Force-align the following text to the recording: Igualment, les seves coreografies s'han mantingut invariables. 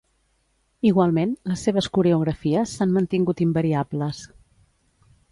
Igualment, 0.91 1.33
les 1.51 1.65
seves 1.67 1.89
coreografies 1.97 2.73
s'han 2.77 2.95
mantingut 2.95 3.43
invariables. 3.45 4.23